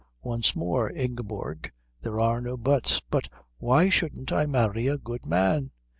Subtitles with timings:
[0.23, 5.69] "Once more, Ingeborg, there are no buts." "But why shouldn't I marry a good man?"